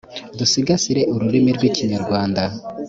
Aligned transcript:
dusigasire 0.37 1.01
ururimi 1.13 1.51
rw’ikinyarwanda 1.57 2.43